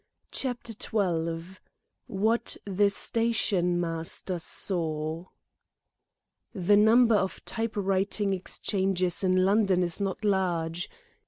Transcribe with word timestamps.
CHAPTER 0.31 0.73
XII 0.73 1.59
WHAT 2.07 2.57
THE 2.65 2.89
STATIONMASTER 2.89 4.39
SAW 4.39 5.25
The 6.55 6.75
number 6.75 7.15
of 7.15 7.45
type 7.45 7.73
writer 7.75 8.31
exchanges 8.33 9.23
in 9.23 9.45
London 9.45 9.83
is 9.83 10.01
not 10.01 10.25
large. 10.25 10.89